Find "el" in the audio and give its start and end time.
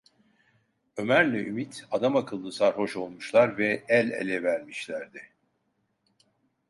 3.87-4.11